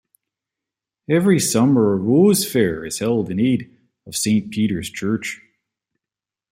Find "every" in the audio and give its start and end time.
1.07-1.39